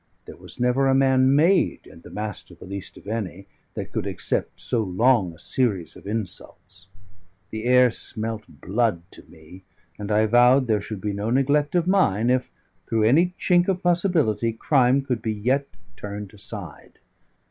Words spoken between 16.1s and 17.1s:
aside.